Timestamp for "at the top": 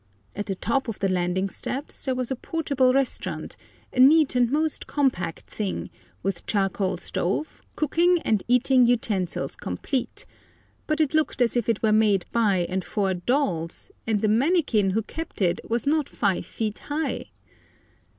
0.35-0.87